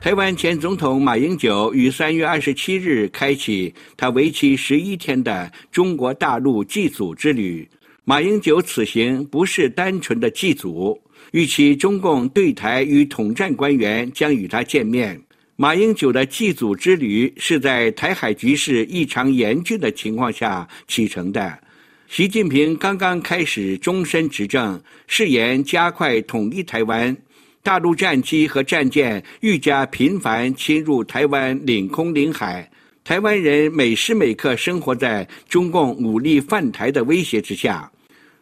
[0.00, 7.68] 台湾前总统马英九于三月二十七日开启他为期十一天的中国大陆祭祖之旅。
[8.04, 10.98] 马英九此行不是单纯的祭祖，
[11.32, 15.20] 预期中共对台与统战官员将与他见面。
[15.56, 21.58] 马英九的祭祖之旅是在台海局势异常严峻的情况下启程的。
[22.06, 27.14] 习近平刚刚开始终身执政，誓言加快统一台湾，
[27.62, 32.70] 大陆战机和战舰愈加频繁侵入台湾领空领海，
[33.04, 37.90] 台湾人每时每刻生活在中共武力犯台的威胁之下。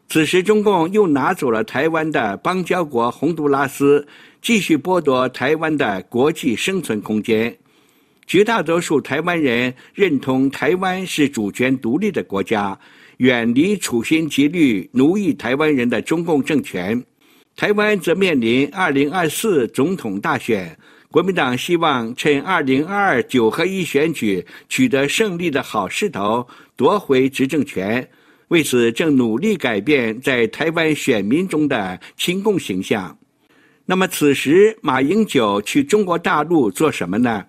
[0.08, 4.06] 此时，中共又拿走了台湾的邦交国洪都拉斯，
[4.40, 7.56] 继续剥夺台湾的国际生存空间。
[8.24, 12.78] 绝大多数台湾人认同台湾是主权独立的国家。
[13.18, 17.02] 远离处心积虑奴役台湾人的中共政权，
[17.56, 20.78] 台湾则面临二零二四总统大选。
[21.10, 28.06] 国民党希望趁二零二二九合一选举取得胜利的好势头，夺回执政权。
[28.48, 33.16] 为此，正努力改变在台湾选民中的亲共形象。
[33.86, 37.42] 那么，此时马英九去中国大陆做什么呢？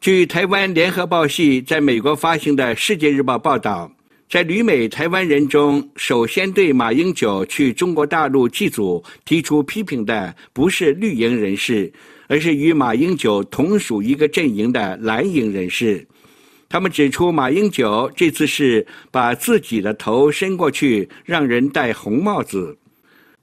[0.00, 3.93] 据台湾联合报系在美国发行的《世界日报》报道。
[4.28, 11.92] 在旅美台湾人中，首先对马英九去中国大陆祭祖提出批评的，不是绿营人士，
[12.26, 16.04] 而是与马英九同属一个阵营的蓝营人士。
[16.68, 22.76] 他们指出，马英九这次是把自己的头伸过去，让人戴红帽子。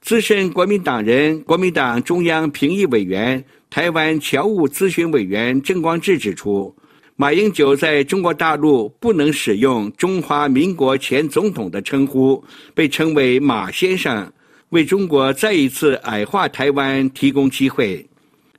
[0.02, 6.74] 资深国民党人、国民党中央评议委员、台湾侨务咨询委员郑光志指出。
[7.14, 12.42] 马英九在中国大陆不能使用“中华民国前总统”的称呼，
[12.74, 14.32] 被称为“马先生”，
[14.70, 18.04] 为中国再一次矮化台湾提供机会。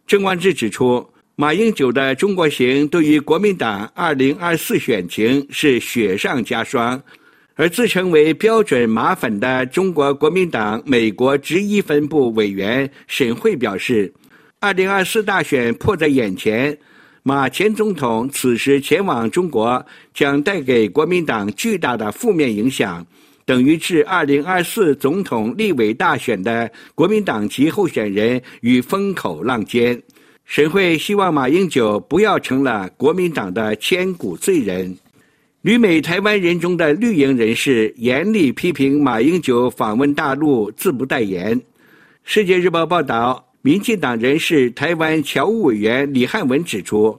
[0.05, 7.01] 郑光志指出，马英九的中国行对于国民党二零二四选情是雪上加霜，
[7.55, 14.13] 而自称为标准马粉的中国国民党美国直一分部委员沈慧表示，
[14.59, 16.77] 二零二四大选迫在眼前。
[17.25, 23.05] 马前总统此时前往中国，将带给国民党巨大的负面影响，
[23.45, 30.03] 等于置二零二四总统立委大选的国民党籍候选人于风口浪尖。
[30.43, 34.93] 沈慧希望马英九不要成了国民党的千古罪人。
[35.61, 41.61] 旅美台湾人中的绿营人士严厉批评马英九访问大陆，自不待言。
[42.25, 43.52] 世界日报报道。
[43.65, 47.17] 民进党人士台湾侨务委员李汉文指出，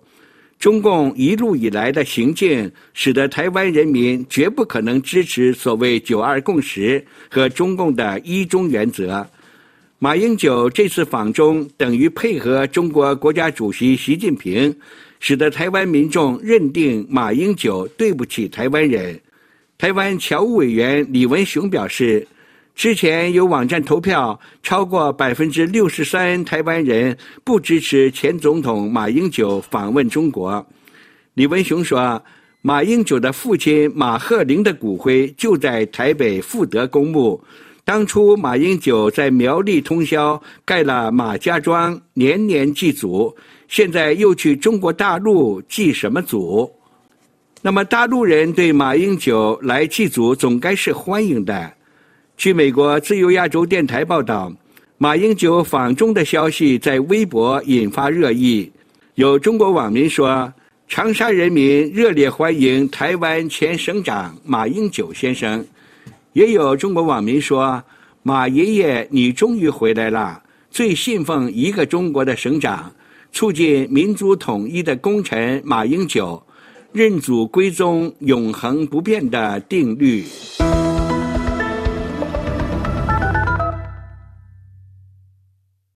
[0.58, 9.26] 中共一路以来的行径，使得台湾人民绝不可能支持所谓“九二共识”和中共的一中原则。
[9.98, 14.76] 马英九这次访中，等于配合中国国家主席习近平，
[15.20, 19.18] 使得台湾民众认定马英九对不起台湾人。
[19.78, 22.28] 台湾侨务委员李文雄表示。
[22.74, 30.64] 之前有网站投票，超过百分之六十三台湾人不支持前总统马英九访问中国。
[31.34, 32.20] 李文雄说，
[32.62, 37.40] 马英九的父亲马鹤龄的骨灰就在台北富德公墓。
[37.84, 43.34] 当初马英九在苗栗通宵盖了马家庄，年年祭祖，
[43.68, 46.70] 现在又去中国大陆祭什么祖？
[47.62, 51.72] 那么大陆人对马英九来祭祖总该是欢迎的。
[52.36, 54.52] 据美国自由亚洲电台报道，
[54.98, 58.70] 马英九访中的消息在微博引发热议。
[59.14, 60.52] 有中国网民说
[60.86, 65.64] ：“长沙人民热烈欢迎台湾前省长马英九先生。”
[66.34, 67.82] 也有中国网民说
[68.22, 70.42] ：“马爷爷，你终于回来了！
[70.70, 72.92] 最信奉一个中国的省长，
[73.32, 76.42] 促进民族统一的功臣马英九，
[76.92, 80.24] 认祖归宗，永恒不变的定律。”